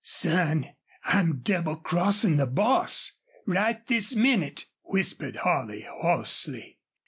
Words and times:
"Son, 0.03 0.67
I'm 1.03 1.41
double 1.43 1.75
crossin' 1.75 2.37
the 2.37 2.47
boss, 2.47 3.17
right 3.45 3.85
this 3.85 4.15
minnit!" 4.15 4.65
whispered 4.83 5.35
Holley, 5.35 5.81
hoarsely. 5.81 6.79